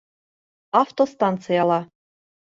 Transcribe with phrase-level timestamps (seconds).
[0.79, 1.79] Автостанцияла